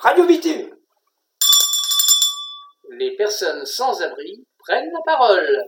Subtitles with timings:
[0.00, 0.70] Radio Bitume.
[2.90, 5.64] Les personnes sans abri prennent la parole.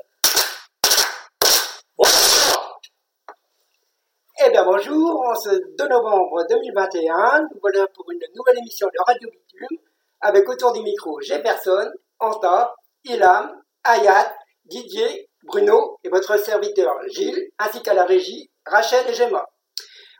[4.46, 9.04] Eh bien bonjour, en ce 2 novembre 2021, nous voilà pour une nouvelle émission de
[9.04, 9.78] Radio Bitume,
[10.20, 11.90] avec autour du micro Jefferson,
[12.20, 12.72] Anta,
[13.02, 14.32] Ilham, Ayat,
[14.64, 19.44] Didier, Bruno et votre serviteur Gilles, ainsi qu'à la régie Rachel et Gemma.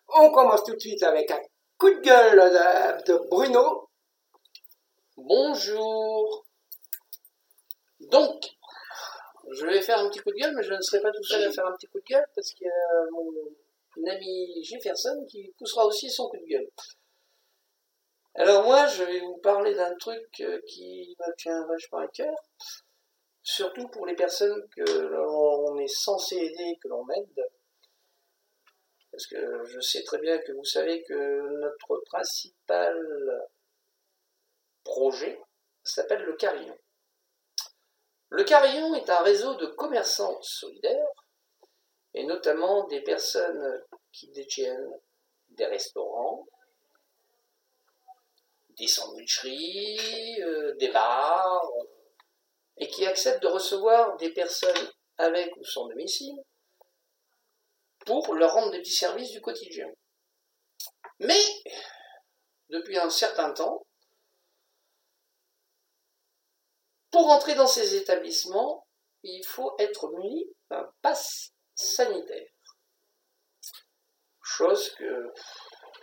[0.08, 1.38] On commence tout de suite avec un
[1.79, 3.86] coup de gueule de, de Bruno.
[5.23, 6.47] Bonjour.
[8.01, 8.42] Donc,
[9.51, 11.45] je vais faire un petit coup de gueule, mais je ne serai pas tout seul
[11.45, 15.52] à faire un petit coup de gueule parce qu'il y a mon ami Jefferson qui
[15.59, 16.70] poussera aussi son coup de gueule.
[18.34, 22.34] Alors moi, je vais vous parler d'un truc euh, qui me tient vachement à cœur,
[23.42, 27.45] surtout pour les personnes que l'on est censé aider, que l'on aide.
[29.11, 32.97] Parce que je sais très bien que vous savez que notre principal
[34.84, 35.41] projet
[35.84, 36.77] s'appelle le Carillon.
[38.31, 41.09] Le Carillon est un réseau de commerçants solidaires,
[42.14, 45.00] et notamment des personnes qui détiennent
[45.50, 46.47] des restaurants,
[48.70, 51.70] des sandwicheries, euh, des bars,
[52.77, 56.37] et qui acceptent de recevoir des personnes avec ou sans domicile
[58.06, 59.87] pour leur rendre des petits services du quotidien.
[61.19, 61.41] Mais,
[62.70, 63.87] depuis un certain temps,
[67.11, 68.86] pour entrer dans ces établissements,
[69.22, 72.48] il faut être muni d'un pass sanitaire.
[74.42, 75.33] Chose que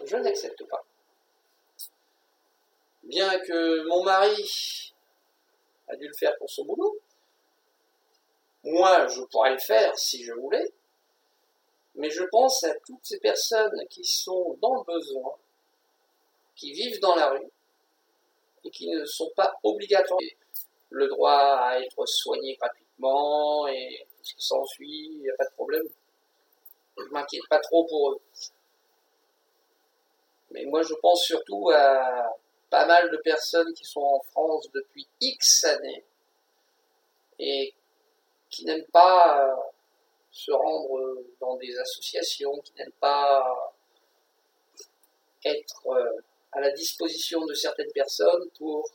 [0.06, 0.84] je n'accepte pas.
[3.04, 4.94] Bien que mon mari
[5.88, 7.00] a dû le faire pour son boulot,
[8.64, 10.74] moi je pourrais le faire si je voulais,
[11.96, 15.36] mais je pense à toutes ces personnes qui sont dans le besoin,
[16.56, 17.50] qui vivent dans la rue
[18.66, 20.28] et qui ne sont pas obligatoirement
[20.90, 25.46] le droit à être soigné gratuitement et tout ce qui s'ensuit, il n'y a pas
[25.46, 25.84] de problème.
[26.98, 28.22] Je m'inquiète pas trop pour eux.
[30.52, 32.36] Mais moi je pense surtout à
[32.70, 36.06] pas mal de personnes qui sont en France depuis X années
[37.40, 37.74] et
[38.50, 39.56] qui n'aiment pas
[40.32, 43.74] se rendre dans des associations, qui n'aiment pas
[45.46, 45.88] être
[46.52, 48.90] à la disposition de certaines personnes pour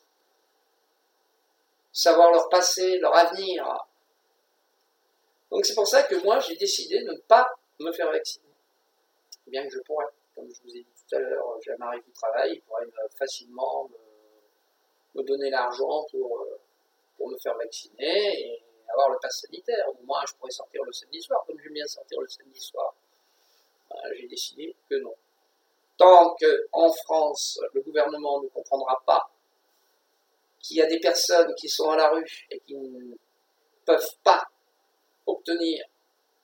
[1.92, 3.86] savoir leur passé, leur avenir.
[5.50, 7.46] Donc c'est pour ça que moi j'ai décidé de ne pas
[7.78, 8.44] me faire vacciner.
[9.46, 12.00] Bien que je pourrais, comme je vous ai dit tout à l'heure, j'ai un mari
[12.02, 12.86] qui travaille, il pourrait
[13.18, 13.88] facilement
[15.14, 16.46] me, donner l'argent pour,
[17.18, 19.86] pour me faire vacciner et avoir le pass sanitaire.
[20.04, 22.94] Moins je pourrais sortir le samedi soir, comme j'aime bien sortir le samedi soir.
[23.90, 25.14] Ben, j'ai décidé que non.
[25.98, 29.31] Tant qu'en France, le gouvernement ne comprendra pas
[30.62, 33.14] qu'il y a des personnes qui sont à la rue et qui ne
[33.84, 34.44] peuvent pas
[35.26, 35.84] obtenir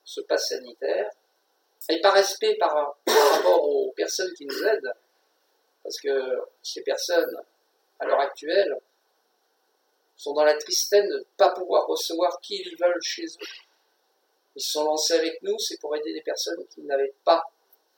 [0.03, 1.09] ce pass sanitaire,
[1.89, 4.93] et par respect par, rapport aux personnes qui nous aident,
[5.83, 7.41] parce que ces personnes,
[7.99, 8.75] à l'heure actuelle,
[10.15, 13.47] sont dans la tristesse de ne pas pouvoir recevoir qui ils veulent chez eux.
[14.55, 17.43] Ils se sont lancés avec nous, c'est pour aider des personnes qui n'avaient pas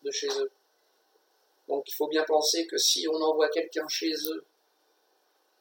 [0.03, 0.51] de chez eux.
[1.67, 4.45] Donc il faut bien penser que si on envoie quelqu'un chez eux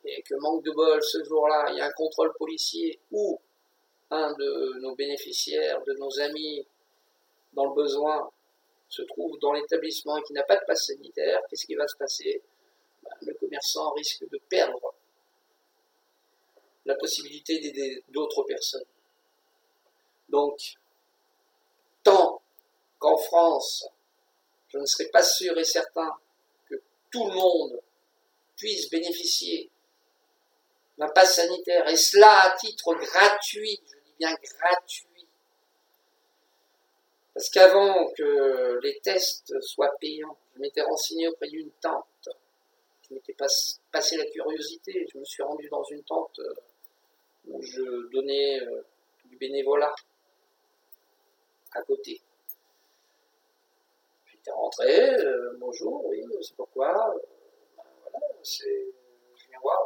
[0.05, 3.39] et que manque de bol ce jour-là, il y a un contrôle policier ou
[4.11, 6.67] un de nos bénéficiaires, de nos amis
[7.53, 8.31] dans le besoin
[8.89, 11.97] se trouve dans l'établissement et qui n'a pas de passe sanitaire, qu'est-ce qui va se
[11.97, 12.43] passer?
[13.05, 14.95] Ben, Le commerçant risque de perdre
[16.85, 18.85] la possibilité d'aider d'autres personnes.
[20.29, 20.59] Donc,
[22.03, 22.43] tant
[22.99, 23.87] qu'en France,
[24.69, 26.11] je ne serai pas sûr et certain
[26.69, 26.75] que
[27.11, 27.81] tout le monde
[28.57, 29.71] puisse bénéficier
[31.01, 35.27] d'un pass sanitaire, et cela à titre gratuit, je dis bien gratuit.
[37.33, 42.29] Parce qu'avant que les tests soient payants, je m'étais renseigné auprès d'une tante,
[43.09, 46.55] je m'étais passé la curiosité, je me suis rendu dans une tente euh,
[47.49, 48.85] où je donnais euh,
[49.25, 49.95] du bénévolat
[51.73, 52.21] à côté.
[54.27, 57.15] J'étais rentré, euh, bonjour, oui, c'est pourquoi,
[57.75, 59.79] ben voilà, je viens voir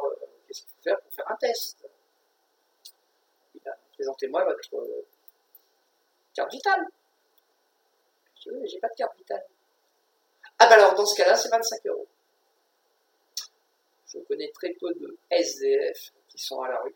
[0.93, 1.85] pour faire un test
[3.93, 5.05] Présentez-moi votre euh,
[6.33, 6.85] carte vitale.
[8.43, 9.45] Je j'ai pas de carte vitale.
[10.59, 12.07] Ah ben alors, dans ce cas-là, c'est 25 euros.
[14.07, 16.95] Je connais très peu de SDF qui sont à la rue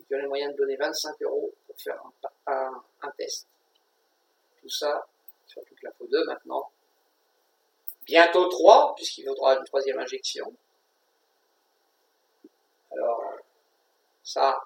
[0.00, 2.00] et qui ont les moyens de donner 25 euros pour faire
[2.46, 3.46] un, test.
[4.60, 5.06] Tout ça,
[5.46, 6.70] surtout que la FO2 maintenant,
[8.06, 10.52] bientôt 3, puisqu'il faudra une troisième injection,
[14.24, 14.58] ça.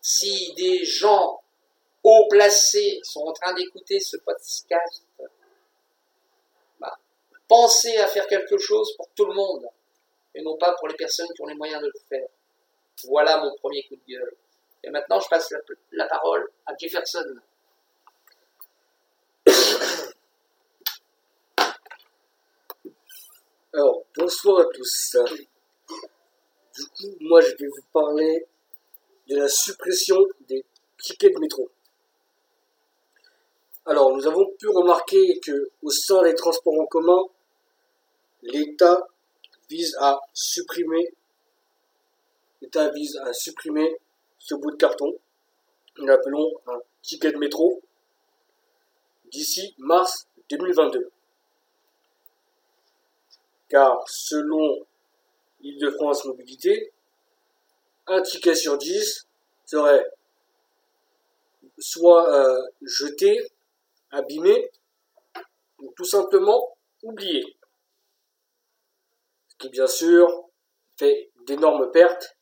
[0.00, 1.42] Si des gens
[2.02, 5.02] haut placés sont en train d'écouter ce podcast,
[6.78, 6.96] bah,
[7.48, 9.66] pensez à faire quelque chose pour tout le monde
[10.34, 12.28] et non pas pour les personnes qui ont les moyens de le faire.
[13.04, 14.36] Voilà mon premier coup de gueule.
[14.84, 15.52] Et maintenant, je passe
[15.92, 17.24] la, parole à Jefferson.
[23.74, 25.16] Alors, bonsoir à tous.
[26.76, 28.46] Du coup, moi, je vais vous parler
[29.28, 30.18] de la suppression
[30.48, 30.64] des
[31.02, 31.70] tickets de métro.
[33.86, 37.22] Alors, nous avons pu remarquer que au sein des transports en commun,
[38.42, 39.06] l'État
[39.68, 41.14] vise à supprimer
[42.60, 43.96] l'État vise à supprimer
[44.38, 45.14] ce bout de carton,
[45.98, 47.80] nous l'appelons un ticket de métro,
[49.30, 51.10] d'ici mars 2022.
[53.68, 54.86] Car selon
[55.60, 56.92] Île-de-France Mobilité,
[58.06, 59.26] un ticket sur 10
[59.64, 60.06] serait
[61.78, 63.38] soit euh, jeté,
[64.10, 64.70] abîmé,
[65.78, 67.56] ou tout simplement oublié.
[69.48, 70.48] Ce qui bien sûr
[70.96, 72.36] fait d'énormes pertes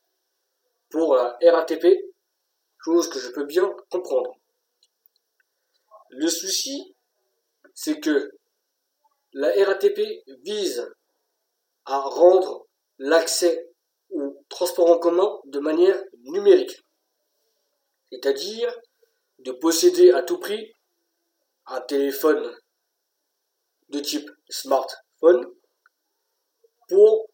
[0.89, 1.85] pour la RATP,
[2.83, 4.37] chose que je peux bien comprendre.
[6.09, 6.95] Le souci,
[7.73, 8.31] c'est que
[9.33, 9.99] la RATP
[10.43, 10.89] vise
[11.85, 12.64] à rendre
[12.97, 13.69] l'accès
[14.09, 16.81] au transport en commun de manière numérique.
[18.11, 18.73] C'est-à-dire
[19.39, 20.73] de posséder à tout prix
[21.67, 22.55] un téléphone
[23.89, 25.45] de type smartphone
[26.87, 27.27] pour,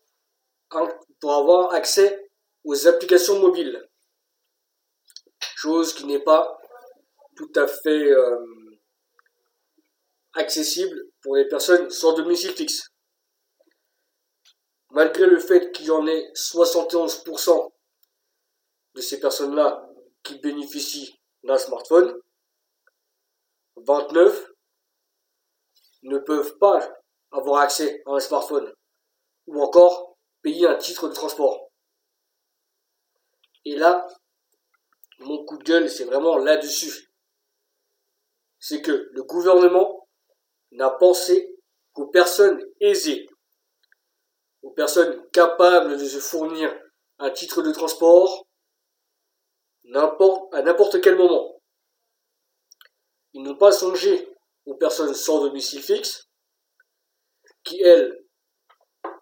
[1.20, 2.30] pour avoir accès
[2.64, 3.88] aux applications mobiles.
[5.56, 6.58] Chose qui n'est pas
[7.36, 8.38] tout à fait euh,
[10.34, 12.91] accessible pour les personnes sans domicile fixe.
[14.92, 17.72] Malgré le fait qu'il y en ait 71%
[18.96, 19.90] de ces personnes-là
[20.24, 22.20] qui bénéficient d'un smartphone,
[23.78, 24.52] 29
[26.04, 26.80] ne peuvent pas
[27.32, 28.74] avoir accès à un smartphone
[29.48, 31.72] ou encore payer un titre de transport.
[33.64, 34.08] Et là,
[35.20, 37.12] mon coup de gueule, c'est vraiment là-dessus.
[38.60, 40.08] C'est que le gouvernement
[40.72, 41.56] n'a pensé
[41.94, 43.28] qu'aux personnes aisées,
[44.62, 46.74] aux personnes capables de se fournir
[47.20, 48.48] un titre de transport
[49.94, 51.62] à n'importe quel moment.
[53.34, 54.30] Ils n'ont pas songé
[54.66, 56.28] aux personnes sans domicile fixe,
[57.64, 58.24] qui, elles,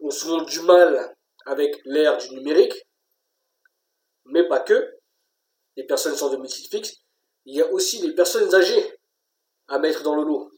[0.02, 1.16] ont souvent du mal
[1.46, 2.74] avec l'ère du numérique,
[4.26, 4.98] mais pas que,
[5.76, 6.98] les personnes sans domicile fixe,
[7.46, 9.00] il y a aussi les personnes âgées
[9.68, 10.52] à mettre dans le lot.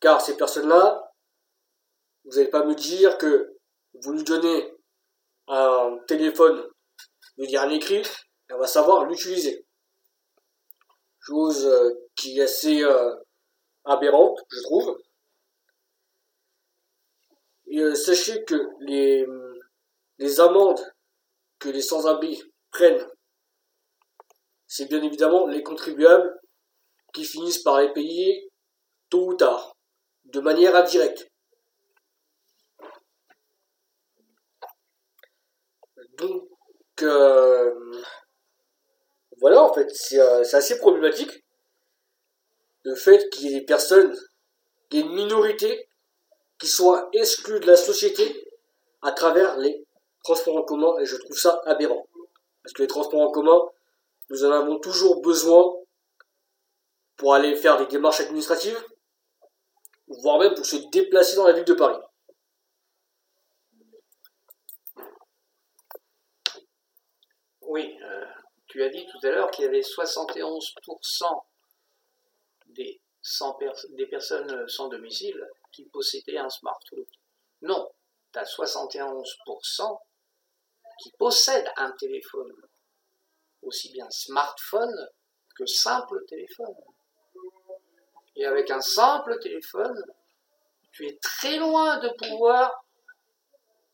[0.00, 1.05] Car ces personnes-là,
[2.26, 3.56] vous n'allez pas me dire que
[4.02, 4.74] vous lui donnez
[5.48, 6.68] un téléphone
[7.38, 8.02] de dernier cri,
[8.48, 9.64] elle va savoir l'utiliser.
[11.20, 13.14] Chose euh, qui est assez euh,
[13.84, 14.98] aberrante, je trouve.
[17.66, 19.26] Et euh, sachez que les,
[20.18, 20.80] les amendes
[21.58, 23.06] que les sans-abri prennent,
[24.66, 26.38] c'est bien évidemment les contribuables
[27.12, 28.50] qui finissent par les payer
[29.08, 29.76] tôt ou tard,
[30.24, 31.30] de manière indirecte.
[36.18, 36.48] Donc,
[37.02, 37.74] euh,
[39.40, 41.44] voilà, en fait, euh, c'est assez problématique
[42.84, 44.16] le fait qu'il y ait des personnes,
[44.88, 45.88] qu'il y ait une minorité
[46.58, 48.48] qui soit exclue de la société
[49.02, 49.84] à travers les
[50.22, 52.06] transports en commun et je trouve ça aberrant.
[52.62, 53.60] Parce que les transports en commun,
[54.30, 55.72] nous en avons toujours besoin
[57.16, 58.82] pour aller faire des démarches administratives,
[60.08, 61.98] voire même pour se déplacer dans la ville de Paris.
[67.62, 68.24] Oui, euh,
[68.76, 71.42] tu as dit tout à l'heure qu'il y avait 71%
[72.66, 73.00] des,
[73.88, 75.42] des personnes sans domicile
[75.72, 77.06] qui possédaient un smartphone.
[77.62, 77.90] Non,
[78.34, 79.98] tu as 71%
[81.02, 82.52] qui possède un téléphone,
[83.62, 85.08] aussi bien smartphone
[85.54, 86.74] que simple téléphone.
[88.34, 90.04] Et avec un simple téléphone,
[90.92, 92.84] tu es très loin de pouvoir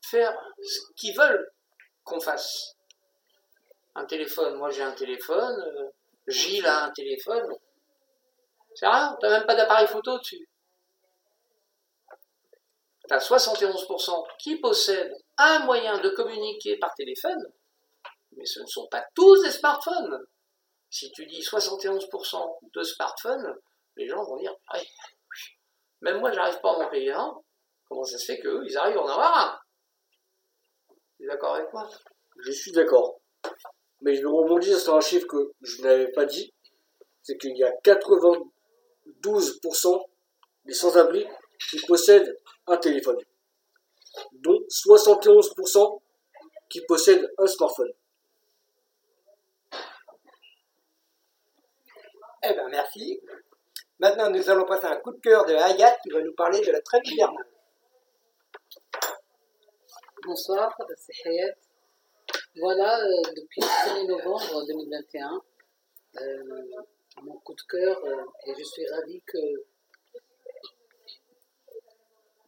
[0.01, 1.53] faire ce qu'ils veulent
[2.03, 2.72] qu'on fasse.
[3.95, 5.89] Un téléphone, moi j'ai un téléphone, euh,
[6.27, 7.55] Gilles a un téléphone.
[8.75, 10.49] C'est tu n'as même pas d'appareil photo dessus.
[13.07, 17.51] Tu as 71% qui possèdent un moyen de communiquer par téléphone,
[18.35, 20.25] mais ce ne sont pas tous des smartphones.
[20.89, 23.55] Si tu dis 71% de smartphones,
[23.97, 24.55] les gens vont dire
[26.01, 27.33] même moi j'arrive pas à en payer un,
[27.87, 29.59] comment ça se fait qu'eux ils arrivent à en avoir un?
[31.17, 31.89] Tu es d'accord avec moi?
[32.39, 33.19] Je suis d'accord.
[34.03, 36.53] Mais je vais rebondir sur un chiffre que je n'avais pas dit.
[37.21, 40.05] C'est qu'il y a 92%
[40.65, 41.25] des sans-abri
[41.69, 43.17] qui possèdent un téléphone.
[44.33, 46.01] Dont 71%
[46.69, 47.91] qui possèdent un smartphone.
[52.45, 53.21] Eh bien, merci.
[53.99, 56.71] Maintenant, nous allons passer un coup de cœur de Hayat qui va nous parler de
[56.71, 57.47] la trêve hivernale.
[60.25, 61.55] Bonsoir, c'est Hayat.
[62.55, 65.41] Voilà, euh, depuis le 1er novembre 2021,
[66.21, 66.43] euh,
[67.23, 69.39] mon coup de cœur, euh, et je suis ravie que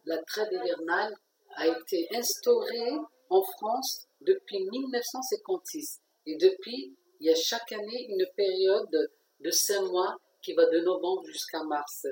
[0.05, 1.15] la trêve hivernale
[1.55, 2.91] a été instaurée
[3.31, 6.01] en France depuis 1956.
[6.27, 9.09] Et depuis, il y a chaque année une période
[9.39, 12.05] de cinq mois qui va de novembre jusqu'à mars.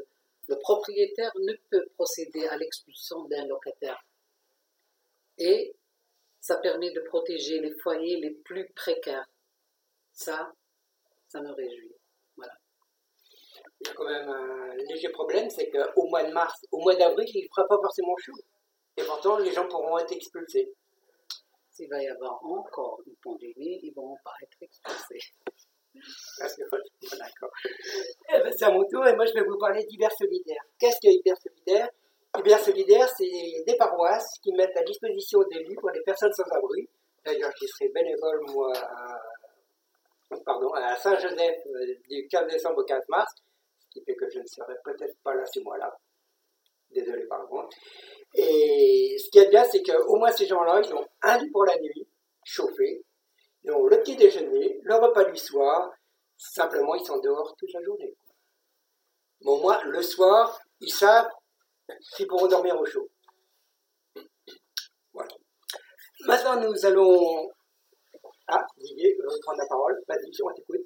[0.48, 4.04] Le propriétaire ne peut procéder à l'expulsion d'un locataire.
[5.38, 5.76] Et
[6.44, 9.26] ça permet de protéger les foyers les plus précaires.
[10.12, 10.52] Ça,
[11.30, 11.96] ça me réjouit.
[12.36, 12.52] Voilà.
[13.80, 16.96] Il y a quand même un léger problème, c'est qu'au mois de mars, au mois
[16.96, 18.34] d'avril, il ne fera pas forcément chaud.
[18.98, 20.70] Et pourtant, les gens pourront être expulsés.
[21.72, 25.32] S'il va y avoir encore une pandémie, ils ne vont pas être expulsés.
[26.40, 26.64] Parce que,
[27.18, 27.52] d'accord.
[28.34, 30.62] Eh ben, c'est à mon tour et moi je vais vous parler d'Hiver Solidaire.
[30.78, 31.90] Qu'est-ce que Hiver Solidaire?
[32.36, 36.44] Hiver Solidaire, c'est des paroisses qui mettent à disposition des lits pour les personnes sans
[36.52, 36.90] abri.
[37.24, 39.22] D'ailleurs, je serai bénévole, moi, à,
[40.46, 43.32] pardon, à Saint-Joseph euh, du 15 décembre au 15 mars,
[43.80, 45.96] ce qui fait que je ne serai peut-être pas là ce mois-là.
[46.90, 47.76] Désolé par contre.
[48.36, 51.66] Et ce qui est bien, c'est qu'au moins ces gens-là, ils ont un lit pour
[51.66, 52.08] la nuit,
[52.44, 53.04] chauffé,
[53.64, 55.92] ils ont le petit déjeuner, le repas du soir,
[56.38, 58.14] simplement ils sont dehors toute la journée.
[59.42, 61.30] Bon, moi, le soir, ils savent
[62.16, 63.10] qu'ils pourront dormir au chaud.
[65.14, 65.32] Voilà.
[66.26, 67.50] Maintenant, nous allons.
[68.48, 70.02] Ah, Didier, je vais prendre la parole.
[70.08, 70.86] Vas-y, on t'écoute.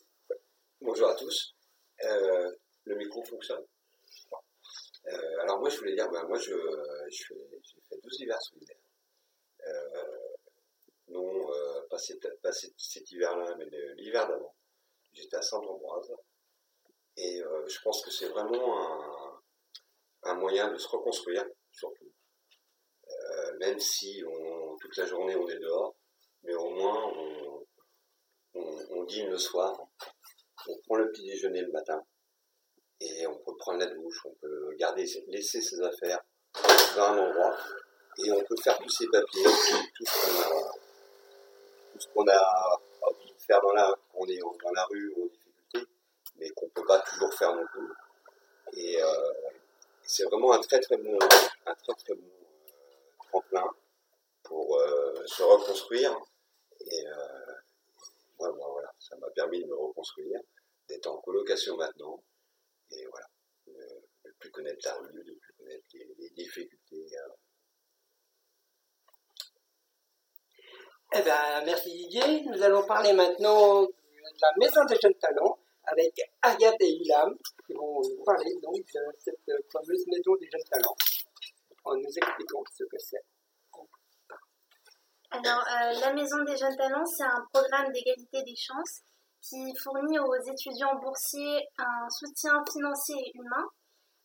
[0.82, 1.56] Bonjour à tous.
[2.04, 2.52] Euh,
[2.86, 3.64] le micro fonctionne?
[5.08, 6.54] Euh, Alors, moi, je voulais dire, ben, moi, je,
[7.10, 7.34] je
[7.64, 8.78] j'ai fait 12 hivers solidaires.
[9.66, 10.34] Euh,
[11.10, 12.28] non, euh, pas, cet,
[12.78, 14.56] cet hiver-là, mais l'hiver d'avant.
[15.14, 16.14] J'étais à Saint-Ambroise.
[17.16, 19.27] Et je pense que c'est vraiment un,
[20.24, 22.12] un, moyen de se reconstruire, surtout.
[23.10, 25.96] Euh, même si on, toute la journée on est dehors,
[26.44, 27.66] mais au moins on,
[28.56, 29.80] on, on dîne le soir,
[30.68, 32.04] on prend le petit déjeuner le matin,
[33.00, 36.22] et on peut prendre la douche, on peut garder, laisser ses affaires
[36.96, 37.58] dans un endroit,
[38.18, 40.78] et on peut faire tous ses papiers, tout ce qu'on a
[42.00, 45.92] ce qu'on a envie de faire dans la, on est dans la rue en difficulté,
[46.38, 47.88] mais qu'on ne peut pas toujours faire non plus.
[48.74, 49.32] Et euh,
[50.08, 51.20] c'est vraiment un très très bon,
[51.66, 53.70] un très très bon euh, tremplin
[54.44, 56.18] pour euh, se reconstruire.
[56.80, 57.04] Et
[58.40, 60.40] moi, voilà, ça m'a permis de me reconstruire,
[60.88, 62.24] d'être en colocation maintenant.
[62.92, 63.28] Et voilà,
[63.66, 63.74] de,
[64.26, 67.06] ne plus connaître la rue, de plus connaître les, les difficultés.
[71.14, 72.44] Eh bien, merci Didier.
[72.46, 73.92] Nous allons parler maintenant de
[74.42, 75.58] la Maison des Jeunes Talents
[75.88, 80.70] avec Agathe et Ilham qui vont nous parler donc de cette fameuse Maison des Jeunes
[80.70, 80.98] Talents
[81.86, 83.24] en nous expliquant ce que c'est.
[85.32, 89.02] Alors, euh, la Maison des Jeunes Talents, c'est un programme d'égalité des chances
[89.42, 93.66] qui fournit aux étudiants boursiers un soutien financier et humain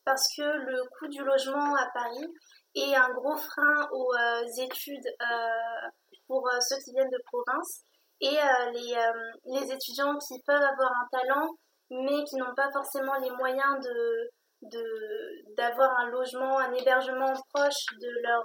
[0.04, 2.26] parce que le coût du logement à Paris
[2.74, 5.88] est un gros frein aux euh, études euh,
[6.26, 7.84] pour ceux qui viennent de province
[8.22, 11.48] et euh, les, euh, les, étudiants qui peuvent avoir un talent
[11.90, 14.30] mais qui n'ont pas forcément les moyens de
[15.56, 18.44] d'avoir un logement, un hébergement proche de leur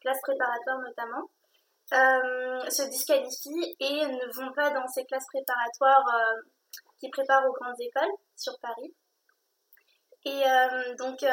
[0.00, 1.28] classe préparatoire notamment,
[2.70, 6.06] se disqualifient et ne vont pas dans ces classes préparatoires
[7.00, 8.94] qui préparent aux grandes écoles sur Paris.
[10.26, 10.44] Et
[10.96, 11.26] donc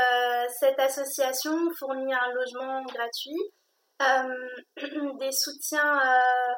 [0.59, 3.58] cette association fournit un logement gratuit, euh,
[5.19, 6.53] des soutiens euh,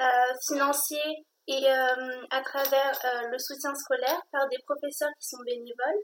[0.00, 2.98] euh, financiers et à travers
[3.30, 6.02] le soutien scolaire par des professeurs qui sont bénévoles.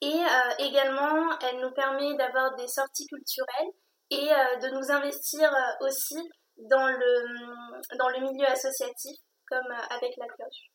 [0.00, 3.72] Et également, elle nous permet d'avoir des sorties culturelles
[4.08, 4.24] et
[4.62, 6.16] de nous investir aussi
[6.56, 10.70] dans le, dans le milieu associatif, comme avec la cloche.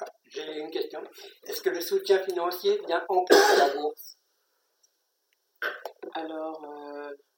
[0.00, 1.04] Ah, j'ai une question.
[1.42, 4.16] Est-ce que le soutien financier vient en plus de la bourse?
[6.14, 6.64] Alors,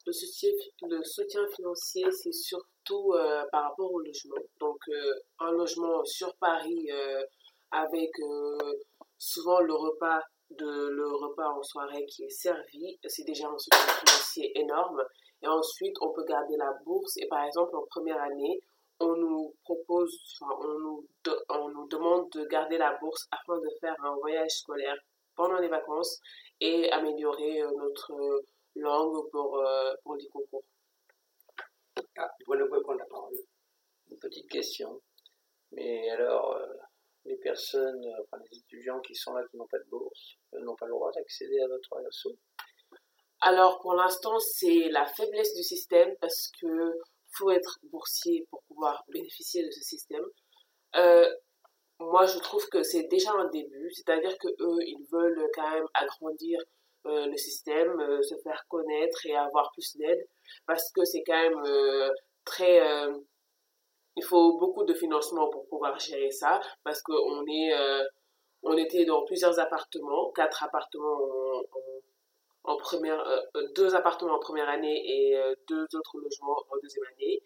[0.07, 0.51] le soutien,
[0.83, 4.37] le soutien financier, c'est surtout euh, par rapport au logement.
[4.59, 7.23] Donc, euh, un logement sur Paris euh,
[7.71, 8.11] avec
[9.19, 13.95] souvent le repas de le repas en soirée qui est servi, c'est déjà un soutien
[14.05, 15.05] financier énorme.
[15.43, 17.17] Et ensuite, on peut garder la bourse.
[17.19, 18.61] Et par exemple, en première année,
[18.99, 21.09] on nous propose, enfin, on nous,
[21.49, 24.97] on nous demande de garder la bourse afin de faire un voyage scolaire
[25.37, 26.19] pendant les vacances
[26.61, 28.43] et améliorer notre
[28.77, 30.65] langue pour, euh, pour les concours.
[32.17, 33.35] Ah, Bruno peut prendre la parole.
[34.11, 35.01] Une petite question.
[35.73, 36.67] Mais alors, euh,
[37.25, 40.61] les personnes, euh, enfin les étudiants qui sont là, qui n'ont pas de bourse, euh,
[40.61, 42.37] n'ont pas le droit d'accéder à votre assaut
[43.41, 46.93] Alors pour l'instant, c'est la faiblesse du système parce que
[47.33, 50.25] faut être boursier pour pouvoir bénéficier de ce système.
[50.97, 51.31] Euh,
[52.01, 55.87] moi, je trouve que c'est déjà un début, c'est-à-dire que eux, ils veulent quand même
[55.95, 56.61] agrandir
[57.07, 60.27] euh, le système, euh, se faire connaître et avoir plus d'aide
[60.67, 62.11] parce que c'est quand même euh,
[62.45, 62.81] très
[64.17, 67.73] il faut beaucoup de financement pour pouvoir gérer ça parce qu'on est
[68.63, 73.25] on était dans plusieurs appartements, quatre appartements en, en, en première,
[73.77, 75.39] deux appartements en première année et
[75.69, 77.41] deux autres logements en deuxième année.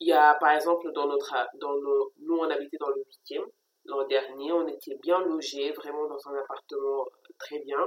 [0.00, 3.46] Il y a par exemple dans notre, dans nos, nous on habitait dans le huitième
[3.88, 7.06] l'an dernier, on était bien logés, vraiment dans un appartement
[7.38, 7.78] très bien.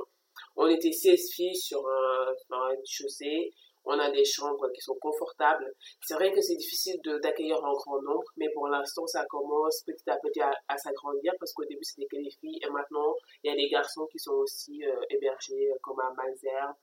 [0.55, 3.51] On était 16 filles sur un, un rez-de-chaussée.
[3.85, 5.73] On a des chambres qui sont confortables.
[6.01, 10.09] C'est vrai que c'est difficile d'accueillir en grand nombre, mais pour l'instant, ça commence petit
[10.09, 13.53] à petit à, s'agrandir parce qu'au début, c'était que les filles et maintenant, il y
[13.53, 16.75] a des garçons qui sont aussi euh, hébergés euh, comme à Malzerbe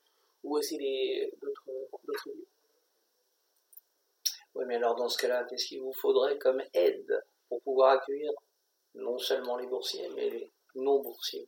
[0.42, 0.78] ou aussi
[1.40, 2.46] d'autres lieux.
[4.56, 8.32] Oui, mais alors dans ce cas-là, qu'est-ce qu'il vous faudrait comme aide pour pouvoir accueillir
[8.94, 11.46] non seulement les boursiers, mais les non-boursiers?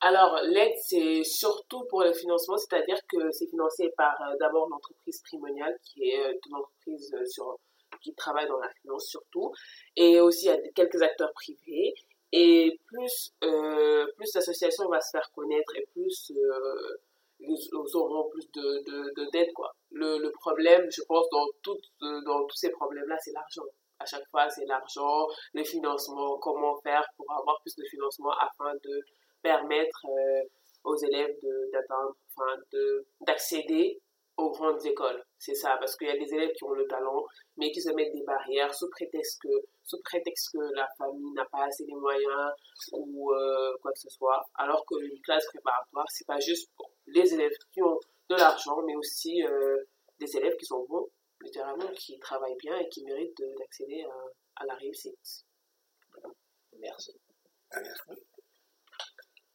[0.00, 5.20] Alors, l'aide, c'est surtout pour le financement, c'est-à-dire que c'est financé par euh, d'abord l'entreprise
[5.22, 7.56] Primonial, qui est euh, une entreprise euh, sur,
[8.02, 9.52] qui travaille dans la finance surtout,
[9.96, 11.94] et aussi il y a quelques acteurs privés.
[12.32, 16.96] Et plus, euh, plus l'association va se faire connaître et plus euh,
[17.40, 19.74] ils, auront plus de, de, de d'aide, quoi.
[19.90, 23.64] Le, le problème, je pense, dans, tout, euh, dans tous ces problèmes-là, c'est l'argent.
[23.98, 28.74] À chaque fois, c'est l'argent, le financement, comment faire pour avoir plus de financement afin
[28.84, 29.00] de
[29.42, 30.42] permettre euh,
[30.84, 31.36] aux élèves
[31.72, 32.16] d'atteindre,
[33.20, 34.00] d'accéder
[34.36, 35.22] aux grandes écoles.
[35.38, 37.24] C'est ça, parce qu'il y a des élèves qui ont le talent,
[37.58, 39.48] mais qui se mettent des barrières sous prétexte que,
[39.84, 42.52] sous prétexte que la famille n'a pas assez les moyens
[42.92, 44.42] ou euh, quoi que ce soit.
[44.54, 47.98] Alors qu'une classe préparatoire, c'est pas juste pour les élèves qui ont
[48.30, 49.84] de l'argent, mais aussi euh,
[50.18, 51.08] des élèves qui sont bons,
[51.42, 55.44] littéralement, qui travaillent bien et qui méritent de- d'accéder à, à la réussite.
[56.78, 57.12] Merci.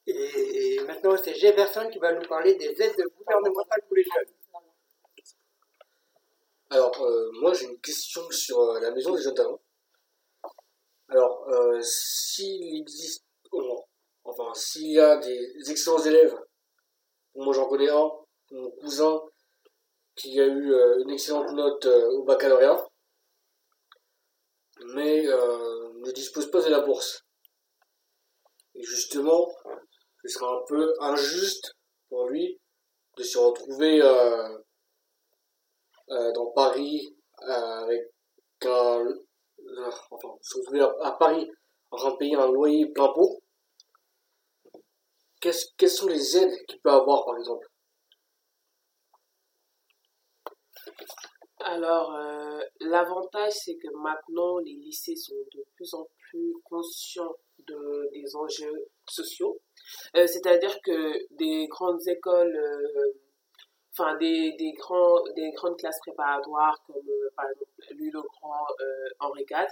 [0.07, 4.33] Et maintenant, c'est Jefferson qui va nous parler des aides gouvernementales pour les jeunes.
[6.69, 9.61] Alors, euh, moi j'ai une question sur euh, la maison des jeunes talents.
[11.07, 13.85] Alors, euh, s'il existe, oh
[14.23, 16.35] enfin, s'il y a des excellents élèves,
[17.35, 18.11] moi j'en connais un,
[18.51, 19.21] mon cousin,
[20.15, 22.87] qui a eu euh, une excellente note euh, au baccalauréat,
[24.93, 27.25] mais ne dispose pas de la bourse.
[28.73, 29.47] Et justement,
[30.25, 31.75] ce sera un peu injuste
[32.09, 32.59] pour lui
[33.17, 34.57] de se retrouver euh,
[36.09, 38.01] euh, dans Paris euh, avec
[38.63, 39.05] un
[40.09, 41.49] enfin se retrouver à, Paris
[41.91, 43.39] en train de payer un loyer plein pot.
[45.41, 47.67] Qu'est-ce- quelles sont les aides qu'il peut avoir par exemple?
[51.59, 52.11] Alors,
[52.79, 58.87] l'avantage, c'est que maintenant, les lycées sont de plus en plus conscients de, des enjeux
[59.09, 59.59] sociaux.
[60.15, 63.13] Euh, C'est-à-dire que des grandes écoles, euh,
[63.97, 64.73] enfin, des, des,
[65.35, 69.67] des grandes classes préparatoires, comme euh, par exemple Louis-le-Grand, euh, Henri IV,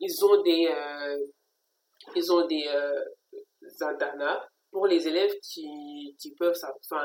[0.00, 0.68] ils ont des,
[2.14, 2.68] ils ont des
[3.80, 6.58] internats pour les élèves qui, qui peuvent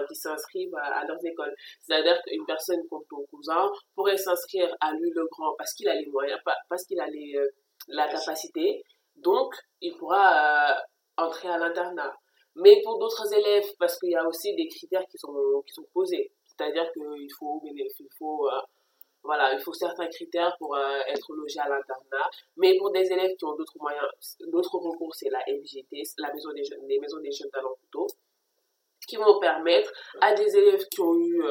[0.07, 1.53] qui s'inscrivent à, leurs écoles.
[1.81, 5.95] C'est-à-dire qu'une personne comme ton cousin pourrait s'inscrire à lui le grand parce qu'il a
[5.95, 7.39] les moyens, parce qu'il a les,
[7.87, 8.83] la capacité,
[9.23, 10.75] donc il pourra euh,
[11.17, 12.13] entrer à l'internat.
[12.55, 15.85] Mais pour d'autres élèves, parce qu'il y a aussi des critères qui sont, qui sont
[15.93, 18.59] posés, c'est-à-dire qu'il faut, il faut, euh,
[19.23, 22.29] voilà, il faut certains critères pour euh, être logé à l'internat.
[22.57, 24.07] Mais pour des élèves qui ont d'autres moyens,
[24.47, 28.07] d'autres concours, c'est la MJT, la maison des jeunes, les maisons des jeunes talents plutôt,
[29.07, 31.41] qui vont permettre à des élèves qui ont eu,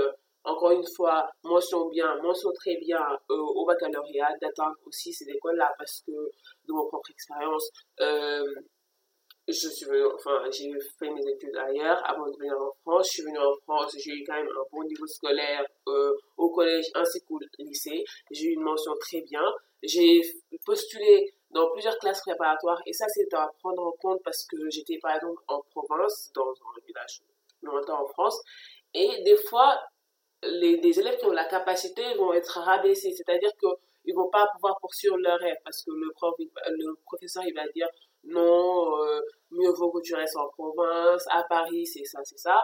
[0.48, 5.72] encore une fois, mention bien, mention très bien euh, au baccalauréat, d'atteindre aussi ces écoles-là,
[5.78, 8.44] parce que de mon propre expérience, euh,
[9.48, 13.06] je enfin, j'ai fait mes études ailleurs avant de venir en France.
[13.06, 16.50] Je suis venue en France, j'ai eu quand même un bon niveau scolaire euh, au
[16.50, 18.04] collège ainsi qu'au lycée.
[18.30, 19.42] J'ai eu une mention très bien.
[19.82, 20.20] J'ai
[20.66, 24.98] postulé dans plusieurs classes préparatoires et ça, c'est à prendre en compte parce que j'étais
[25.00, 27.22] par exemple en province, dans un village
[27.62, 28.38] lointain en France,
[28.94, 29.80] et des fois,
[30.42, 33.12] les, des élèves qui ont la capacité vont être rabaissés.
[33.12, 33.68] C'est-à-dire que
[34.04, 37.68] ils vont pas pouvoir poursuivre leur rêve parce que le prof, le professeur, il va
[37.74, 37.88] dire
[38.24, 39.20] non, euh,
[39.50, 42.58] mieux vaut que tu restes en province, à Paris, c'est ça, c'est ça.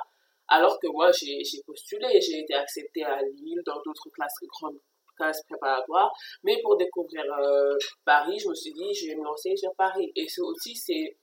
[0.48, 4.78] Alors que moi, j'ai postulé, j'ai été acceptée à Lille, dans d'autres classes, grandes
[5.16, 6.12] classes préparatoires.
[6.42, 10.12] Mais pour découvrir euh, Paris, je me suis dit, je vais me lancer sur Paris.
[10.16, 11.16] Et c'est aussi, c'est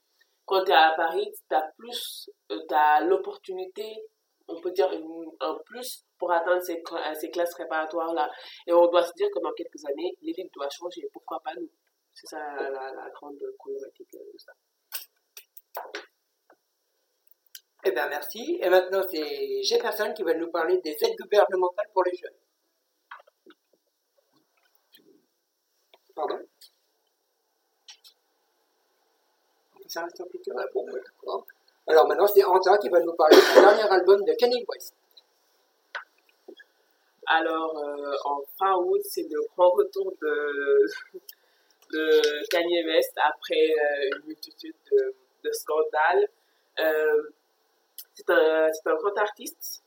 [0.44, 4.04] quand tu es à Paris, tu as plus, euh, tu as l'opportunité,
[4.48, 4.90] on peut dire
[5.40, 6.82] un plus pour atteindre ces,
[7.18, 8.30] ces classes préparatoires-là.
[8.66, 11.08] Et on doit se dire que dans quelques années, l'élite doit changer.
[11.12, 11.68] Pourquoi pas nous?
[12.14, 14.52] C'est ça la, grande problématique de ça.
[17.84, 18.58] Eh bien, merci.
[18.62, 22.34] Et maintenant, c'est Jefferson qui va nous parler des aides gouvernementales pour les jeunes.
[26.14, 26.38] Pardon?
[29.88, 30.24] Ça reste un
[30.56, 31.46] ah, Bon, d'accord.
[31.86, 34.94] Alors maintenant, c'est Anta qui va nous parler du dernier album de Kanye West.
[37.26, 40.86] Alors, euh, en fin août, c'est le grand retour de,
[42.50, 46.28] Kanye West après euh, une multitude de, scandales.
[46.78, 47.22] Euh,
[48.14, 49.82] c'est un, un, grand artiste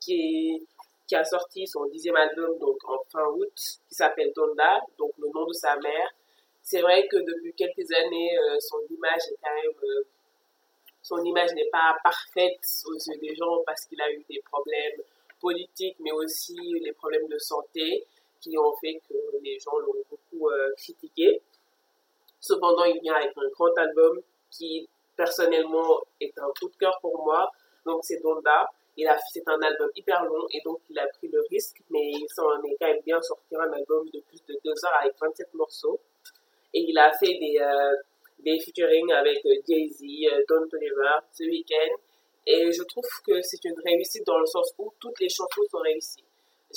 [0.00, 0.66] qui,
[1.06, 5.28] qui a sorti son dixième album donc en fin août, qui s'appelle Donda, donc le
[5.28, 6.10] nom de sa mère.
[6.62, 10.04] C'est vrai que depuis quelques années, son image est quand même,
[11.04, 15.00] son image n'est pas parfaite aux yeux des gens parce qu'il a eu des problèmes
[15.40, 18.04] politiques, mais aussi les problèmes de santé
[18.40, 21.40] qui ont fait que les gens l'ont beaucoup euh, critiqué.
[22.40, 27.24] Cependant, il vient avec un grand album qui personnellement est un coup de cœur pour
[27.24, 27.50] moi
[27.86, 28.68] donc c'est Donda.
[29.32, 32.62] C'est un album hyper long et donc il a pris le risque, mais il s'en
[32.62, 35.98] est quand même bien sortir un album de plus de deux heures avec 27 morceaux.
[36.72, 37.96] Et il a fait des, euh,
[38.44, 41.96] des featuring avec euh, Jay-Z, euh, Don Toliver, The Weeknd.
[42.46, 45.78] Et je trouve que c'est une réussite dans le sens où toutes les chansons sont
[45.78, 46.24] réussies.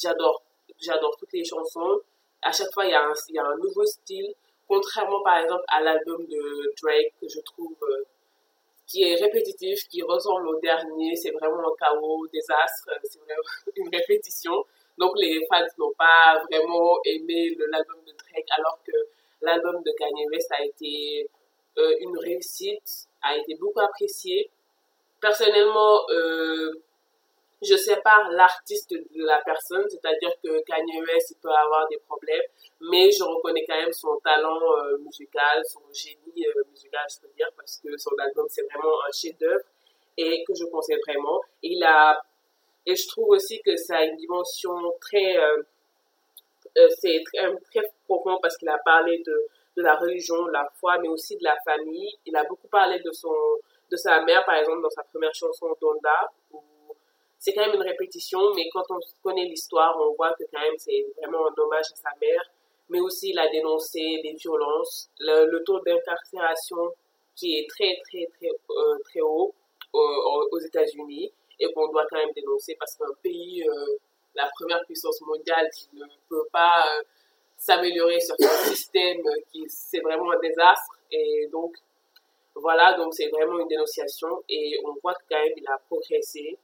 [0.02, 0.44] J'adore,
[0.80, 2.00] j'adore toutes les chansons.
[2.42, 4.34] À chaque fois, il y a un, nouveau style.
[4.68, 7.76] Contrairement par exemple à l'album de Drake que je trouve
[8.86, 11.16] qui est répétitif, qui ressemble au dernier.
[11.16, 13.42] C'est vraiment un chaos, désastre, c'est vraiment
[13.76, 14.66] une répétition.
[14.98, 18.94] Donc les fans n'ont pas vraiment aimé l'album de Drake, alors que
[19.42, 21.30] l'album de Kanye West a été
[21.78, 24.50] euh, une réussite, a été beaucoup apprécié.
[25.22, 26.72] Personnellement, euh,
[27.62, 32.42] je sépare l'artiste de la personne, c'est-à-dire que Kanye West il peut avoir des problèmes,
[32.82, 37.50] mais je reconnais quand même son talent euh, musical, son génie musical, je peux dire,
[37.56, 39.66] parce que son album c'est vraiment un chef-d'œuvre
[40.18, 41.42] et que je conseille vraiment.
[41.64, 42.22] Il a
[42.86, 45.36] et je trouve aussi que ça a une dimension très
[47.00, 47.24] c'est
[47.72, 51.38] très profond parce qu'il a parlé de de la religion, de la foi, mais aussi
[51.38, 52.12] de la famille.
[52.26, 53.34] Il a beaucoup parlé de son
[53.90, 56.30] de sa mère, par exemple, dans sa première chanson Donda,
[57.40, 60.78] c'est quand même une répétition, mais quand on connaît l'histoire, on voit que quand même
[60.78, 62.44] c'est vraiment un hommage à sa mère,
[62.90, 66.94] mais aussi il a dénoncé des violences, le, taux d'incarcération
[67.36, 69.54] qui est très très très euh, très haut
[69.94, 73.98] aux États-Unis et qu'on doit quand même dénoncer parce qu'un pays, euh,
[74.36, 77.04] la première puissance mondiale qui ne peut pas euh,
[77.58, 81.76] s'améliorer sur son système, qui c'est vraiment un désastre et donc
[82.56, 86.58] voilà, donc c'est vraiment une dénonciation et on voit que quand même il a progressé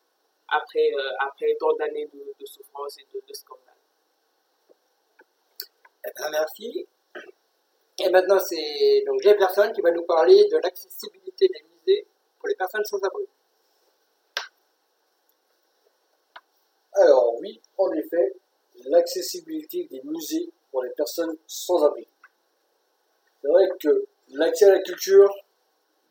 [0.47, 3.75] après, euh, après tant d'années de, souffrance et de, scandale.
[6.05, 6.87] Eh bien, merci.
[7.99, 12.07] Et maintenant, c'est donc Jefferson qui va nous parler de l'accessibilité des musées
[12.39, 13.23] pour les personnes sans abri.
[16.95, 18.33] Alors oui, en effet,
[18.85, 22.05] l'accessibilité des musées pour les personnes sans abri.
[23.41, 25.33] C'est vrai que l'accès à la culture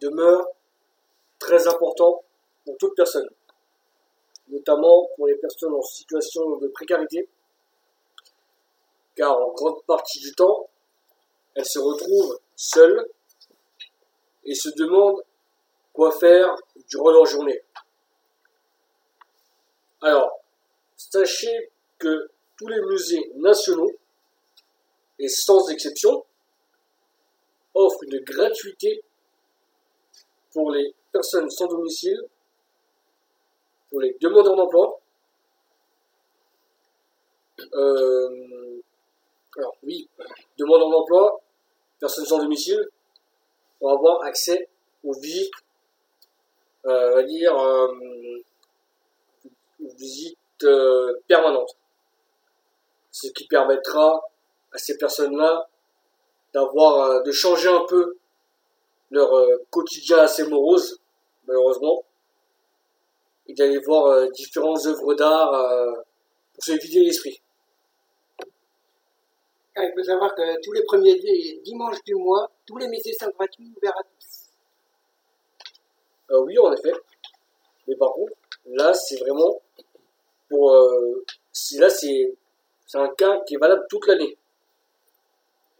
[0.00, 0.46] demeure
[1.38, 2.24] très important
[2.64, 3.28] pour toute personne
[4.52, 7.28] notamment pour les personnes en situation de précarité,
[9.16, 10.68] car en grande partie du temps,
[11.54, 13.06] elles se retrouvent seules
[14.44, 15.22] et se demandent
[15.92, 16.54] quoi faire
[16.88, 17.60] durant leur journée.
[20.02, 20.40] Alors,
[20.96, 23.92] sachez que tous les musées nationaux,
[25.22, 26.24] et sans exception,
[27.74, 29.02] offrent une gratuité
[30.52, 32.20] pour les personnes sans domicile
[33.88, 35.00] pour les demandeurs d'emploi.
[37.74, 38.82] Euh,
[39.56, 40.08] alors oui,
[40.58, 41.40] demandeurs d'emploi,
[42.00, 42.88] personnes sans domicile,
[43.78, 44.68] pour avoir accès
[45.04, 45.52] aux visites,
[46.86, 48.42] euh, dire, euh,
[49.78, 51.76] visites euh, permanentes.
[53.12, 54.22] Ce qui permettra
[54.72, 55.68] à ces personnes-là
[56.54, 58.16] d'avoir, de changer un peu
[59.10, 59.30] leur
[59.70, 61.00] quotidien assez morose,
[61.46, 62.04] malheureusement,
[63.46, 65.92] et d'aller voir euh, différentes œuvres d'art euh,
[66.54, 67.40] pour se vider l'esprit.
[69.74, 73.14] Ah, il faut savoir que tous les premiers di- dimanches du mois, tous les musées
[73.14, 74.50] sont gratuits, ouverts à tous.
[76.30, 76.92] Euh, oui, en effet.
[77.88, 78.32] Mais par contre,
[78.66, 79.60] là, c'est vraiment
[80.48, 80.72] pour.
[80.72, 81.24] euh,
[81.78, 82.34] là, c'est
[82.94, 84.36] un cas qui est valable toute l'année.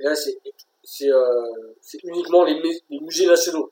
[0.02, 3.70] Et là, c'est euh, uniquement les, mus- les musées nationaux,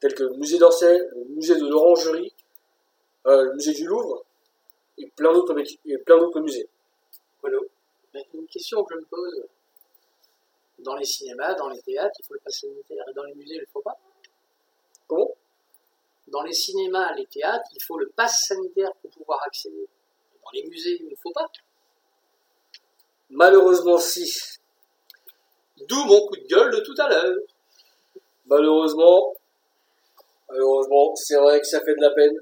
[0.00, 2.32] tels que le musée d'Orsay, le musée de l'Orangerie,
[3.26, 4.24] euh, le musée du Louvre,
[4.96, 6.68] et plein d'autres musées.
[7.42, 7.58] Voilà.
[8.14, 9.44] Mais Une question que je me pose.
[10.78, 13.56] Dans les cinémas, dans les théâtres, il faut le pass sanitaire et dans les musées,
[13.56, 13.98] il ne faut pas?
[15.06, 15.30] Comment?
[16.28, 19.86] Dans les cinémas, les théâtres, il faut le pass sanitaire pour pouvoir accéder.
[20.42, 21.50] Dans les musées, il ne faut pas?
[23.30, 24.24] Malheureusement, si.
[25.76, 27.36] D'où mon coup de gueule de tout à l'heure.
[28.46, 29.34] Malheureusement,
[30.48, 32.38] malheureusement, c'est vrai que ça fait de la peine,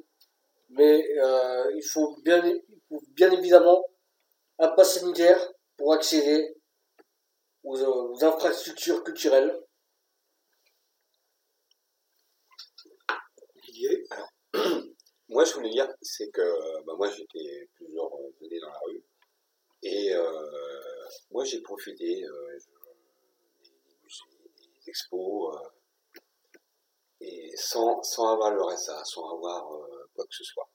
[0.71, 2.43] mais euh, il faut bien,
[3.09, 3.85] bien évidemment
[4.59, 5.41] un pass sanitaire
[5.77, 6.55] pour accéder
[7.65, 9.59] aux, euh, infrastructures culturelles.
[13.65, 14.31] Didier, alors,
[15.29, 19.03] moi, je voulais dire, c'est que bah, moi, j'étais plusieurs euh, années dans la rue.
[19.83, 20.51] Et euh,
[21.31, 22.59] moi, j'ai profité euh,
[24.87, 25.69] expos, euh,
[27.21, 30.69] et sans, sans avoir le RSA, sans avoir euh, quoi que ce soit.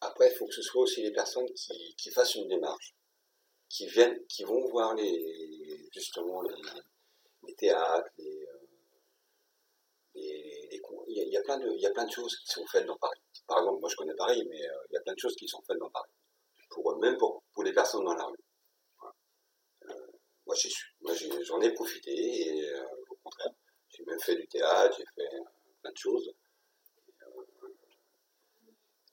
[0.00, 2.94] Après, il faut que ce soit aussi les personnes qui, qui fassent une démarche,
[3.68, 8.62] qui viennent, qui vont voir les, justement les, théâtres, les, euh,
[10.14, 12.96] il y, a, plein de, il y a plein de choses qui sont faites dans
[12.96, 13.20] Paris.
[13.46, 15.62] Par exemple, moi je connais Paris, mais il y a plein de choses qui sont
[15.62, 16.10] faites dans Paris.
[16.70, 18.36] Pour, même pour, pour les personnes dans la rue.
[20.46, 22.72] Moi j'en ai profité et
[23.22, 23.52] contraire,
[23.90, 25.36] j'ai même fait du théâtre, j'ai fait
[25.82, 26.32] plein de choses.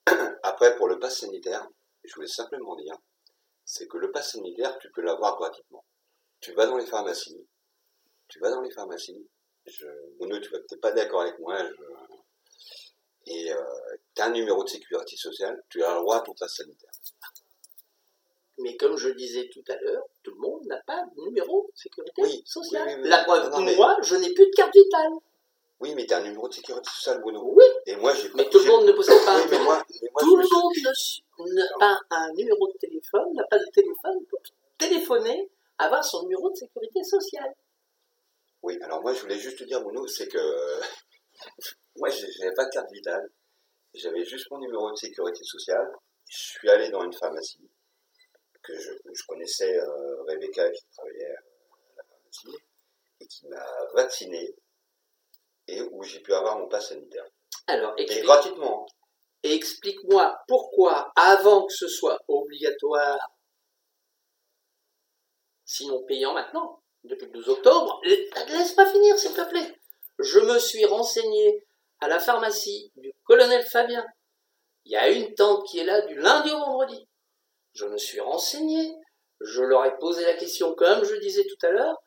[0.09, 1.67] Euh, Après, pour le pass sanitaire,
[2.03, 2.95] je voulais simplement dire,
[3.65, 5.85] c'est que le pass sanitaire, tu peux l'avoir gratuitement.
[6.41, 7.47] Tu vas dans les pharmacies,
[8.29, 9.29] tu vas dans les pharmacies,
[9.67, 9.87] je,
[10.19, 11.73] tu vas peut-être pas d'accord avec moi, je-
[13.27, 13.63] et euh,
[14.15, 16.89] tu as un numéro de sécurité sociale, tu as le droit à ton pass sanitaire.
[18.61, 21.77] Mais comme je disais tout à l'heure, tout le monde n'a pas de numéro de
[21.77, 22.83] sécurité Oui, sociale.
[22.87, 23.09] oui, oui, oui.
[23.09, 25.13] La preuve, Non, non, mais- moi, je n'ai plus de carte vitale.
[25.79, 27.41] Oui, mais tu as un numéro de sécurité sociale, Bruno.
[27.55, 29.81] Oui, Et moi, j'ai mais tout le monde ne possède pas Oui, un mais moi,
[30.01, 33.65] mais moi, Tout je le monde n'a pas un numéro de téléphone, n'a pas de
[33.73, 34.39] téléphone pour
[34.77, 37.53] téléphoner, avoir son numéro de sécurité sociale.
[38.61, 40.37] Oui, alors moi, je voulais juste te dire, Bruno, c'est que
[41.95, 43.29] moi, j'ai- j'avais pas de carte vitale.
[43.93, 45.89] J'avais juste mon numéro de sécurité sociale.
[46.29, 47.57] Je suis allé dans une pharmacie
[48.63, 51.41] que je, je connaissais, euh, Rebecca, qui travaillait à
[51.97, 52.63] la pharmacie,
[53.21, 54.53] et qui m'a vacciné,
[55.67, 57.25] et où j'ai pu avoir mon pass sanitaire.
[57.67, 58.85] Alors, Et explique- gratuitement.
[58.87, 58.93] hein.
[59.43, 63.17] et explique-moi pourquoi, avant que ce soit obligatoire,
[65.65, 69.75] sinon payant maintenant, depuis le 12 octobre, la- laisse-moi finir, s'il te plaît.
[70.19, 71.65] Je me suis renseigné
[72.01, 74.05] à la pharmacie du colonel Fabien.
[74.85, 77.07] Il y a une tante qui est là du lundi au vendredi.
[77.73, 78.95] Je me suis renseigné,
[79.41, 81.97] je leur ai posé la question, comme je disais tout à l'heure,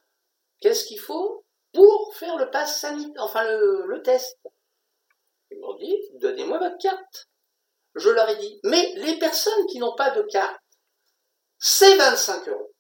[0.60, 4.38] qu'est-ce qu'il faut pour faire le pass sanitaire, enfin le, test?
[5.50, 7.28] Ils m'ont dit, donnez-moi votre carte.
[7.94, 10.60] Je leur ai dit, mais les personnes qui n'ont pas de carte,
[11.58, 12.74] c'est 25 euros.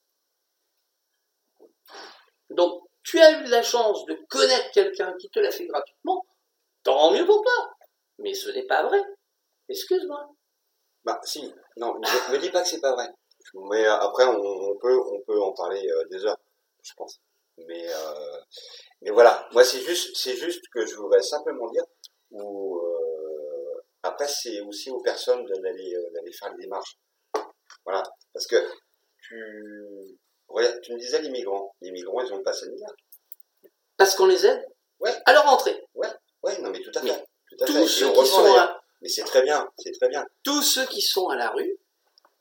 [2.50, 6.24] Donc, tu as eu la chance de connaître quelqu'un qui te l'a fait gratuitement,
[6.82, 7.74] tant mieux pour toi.
[8.18, 9.02] Mais ce n'est pas vrai.
[9.68, 10.34] Excuse-moi.
[11.04, 11.52] Bah, si.
[11.76, 13.08] Non, ne me dis pas que c'est pas vrai.
[13.70, 16.38] Mais euh, après, on, on peut, on peut en parler euh, des heures,
[16.82, 17.20] je pense.
[17.58, 18.40] Mais, euh,
[19.02, 19.48] mais voilà.
[19.52, 21.84] Moi, c'est juste, c'est juste que je voudrais simplement dire
[22.30, 26.98] où, euh, après, c'est aussi aux personnes d'aller, euh, d'aller faire les démarches.
[27.84, 28.02] Voilà.
[28.32, 28.56] Parce que
[29.20, 31.74] tu, regarde, tu me disais les migrants.
[31.80, 32.94] Les migrants, ils ont le pass sanitaire.
[33.96, 34.66] Parce qu'on les aide?
[35.00, 35.14] Ouais.
[35.26, 35.84] à leur entrée?
[36.42, 37.08] Ouais, non, mais tout à fait.
[37.48, 37.72] Tout à fait.
[37.72, 38.81] Tous Et ceux, qui sont d'ailleurs.
[39.02, 40.24] Mais c'est très bien, c'est très bien.
[40.44, 41.76] tous ceux qui sont à la rue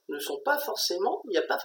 [0.09, 1.21] ne sont pas forcément.
[1.25, 1.57] Il y a pas.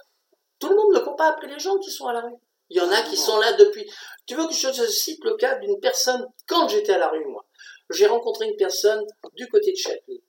[0.59, 2.35] Tout le monde ne court pas après les gens qui sont à la rue.
[2.69, 3.89] Il y en a qui sont là depuis.
[4.25, 7.25] Tu veux que je te cite le cas d'une personne quand j'étais à la rue,
[7.25, 7.45] moi.
[7.91, 9.05] J'ai rencontré une personne
[9.35, 10.23] du côté de Châtelet.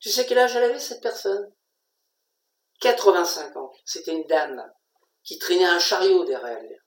[0.00, 1.50] Tu sais quel âge elle avait cette personne?
[2.80, 3.72] 85 ans.
[3.84, 4.62] C'était une dame
[5.22, 6.84] qui traînait un chariot derrière elle.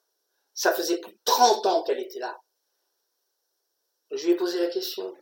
[0.54, 2.38] Ça faisait plus de 30 ans qu'elle était là.
[4.12, 5.16] Je lui ai posé la question.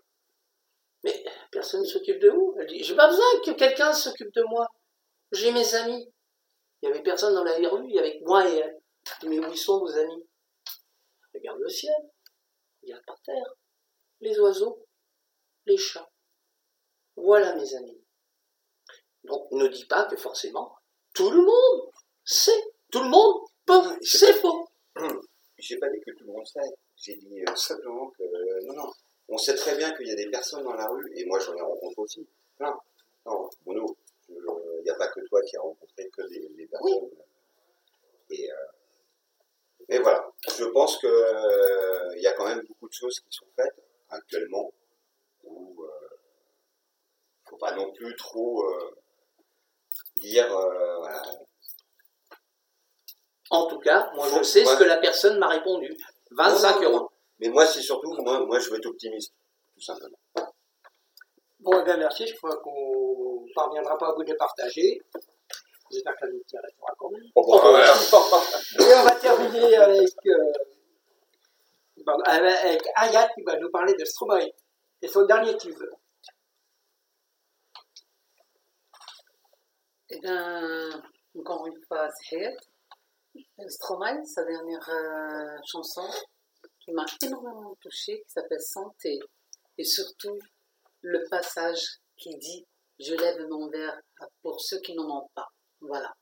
[1.06, 2.56] Mais personne ne s'occupe de vous.
[2.60, 4.68] Elle dit, j'ai pas besoin que quelqu'un s'occupe de moi.
[5.32, 6.12] J'ai mes amis.
[6.82, 8.82] Il y avait personne dans la rue, il y avait moi et elle.
[9.06, 10.28] Je dis, mais où ils sont vos amis?
[11.34, 11.96] Regarde le ciel.
[12.84, 13.54] Regarde par terre.
[14.20, 14.86] Les oiseaux.
[15.66, 16.10] Les chats.
[17.16, 18.02] Voilà mes amis.
[19.24, 20.76] Donc ne dis pas que forcément
[21.14, 21.92] tout le monde
[22.26, 22.62] sait.
[22.92, 23.98] Tout le monde peut.
[24.02, 24.66] C'est pas-
[25.58, 26.60] j'ai pas dit que tout le monde sait.
[26.98, 28.92] J'ai dit euh, simplement que euh, non, non.
[29.30, 31.56] On sait très bien qu'il y a des personnes dans la rue, et moi j'en
[31.56, 32.28] ai rencontré aussi.
[32.58, 32.78] Plein.
[33.26, 33.98] Non, Bruno,
[34.30, 37.10] il n'y a pas que toi qui as rencontré que des, des personnes.
[38.30, 38.56] Et, euh,
[39.90, 43.28] mais voilà, je pense que euh, il y a quand même beaucoup de choses qui
[43.32, 43.76] sont faites
[44.10, 44.72] actuellement
[45.44, 45.90] où euh,
[47.50, 48.96] faut pas non plus trop euh,
[50.18, 51.22] dire euh, voilà,
[53.52, 55.96] En tout cas, moi je sais ce que la personne m'a répondu.
[56.32, 56.98] 25 Non, non, non.
[56.98, 57.12] euros.
[57.40, 59.34] Mais moi, c'est surtout, moi, moi, je veux être optimiste,
[59.74, 60.18] tout simplement.
[61.60, 62.28] Bon, eh bien, merci.
[62.28, 65.02] Je crois qu'on ne parviendra pas à vous de partager.
[65.92, 67.24] J'espère que l'amitié restera quand même.
[68.80, 70.54] Et on va terminer avec, euh,
[72.26, 74.48] avec Ayat qui va nous parler de Stromae
[75.02, 75.84] et son dernier tube.
[80.10, 81.04] Eh bien,
[81.38, 82.56] encore une fois, c'est
[83.68, 86.08] Stromae, sa dernière euh, chanson
[86.86, 89.20] qui m'a énormément touchée, qui s'appelle Santé.
[89.78, 90.38] Et surtout,
[91.02, 91.84] le passage
[92.16, 92.66] qui dit
[93.00, 94.00] Je lève mon verre
[94.42, 95.48] pour ceux qui n'en ont pas.
[95.82, 96.14] Voilà.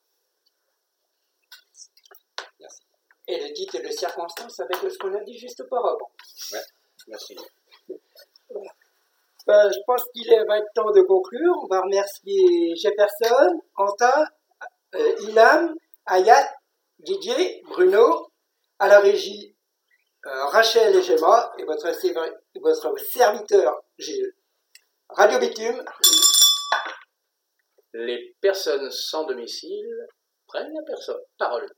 [3.28, 6.12] Et le titre de circonstance avec ce qu'on a dit juste auparavant.
[7.08, 7.38] Merci.
[9.46, 11.54] Ben, je pense qu'il est- va être temps de conclure.
[11.64, 14.26] On va remercier Jefferson, Anta,
[14.96, 16.54] euh, Ilham, Ayat,
[17.00, 18.30] Didier, Bruno,
[18.80, 19.53] à la régie
[20.26, 24.34] euh, Rachel et Gemma et votre, servi- votre serviteur Gilles.
[25.10, 25.84] Radio Bitume,
[27.94, 30.08] Les personnes sans domicile
[30.48, 30.96] prennent la
[31.38, 31.70] parole.